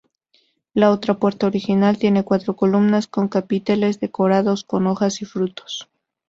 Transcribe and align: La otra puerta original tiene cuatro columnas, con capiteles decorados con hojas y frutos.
La 0.73 0.89
otra 0.89 1.19
puerta 1.19 1.45
original 1.45 1.99
tiene 1.99 2.23
cuatro 2.23 2.55
columnas, 2.55 3.05
con 3.05 3.27
capiteles 3.27 3.99
decorados 3.99 4.63
con 4.63 4.87
hojas 4.87 5.21
y 5.21 5.25
frutos. 5.25 5.89